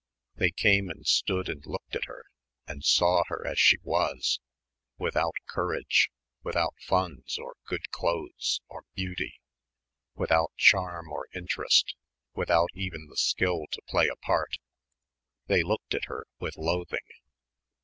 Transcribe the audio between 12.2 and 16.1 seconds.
without even the skill to play a part. They looked at